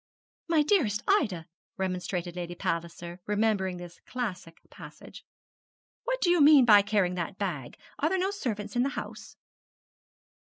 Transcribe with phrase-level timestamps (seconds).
[0.47, 1.45] 'My dearest Ida,'
[1.77, 5.23] remonstrated Lady Palliser, remembering this classic passage,
[6.05, 9.35] 'what do you mean by carrying that bag?' Are there no servants in the house?'